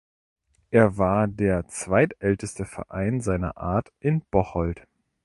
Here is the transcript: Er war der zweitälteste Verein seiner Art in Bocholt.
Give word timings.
Er 0.71 0.97
war 0.97 1.27
der 1.27 1.67
zweitälteste 1.67 2.65
Verein 2.65 3.21
seiner 3.21 3.57
Art 3.57 3.91
in 3.99 4.23
Bocholt. 4.31 4.87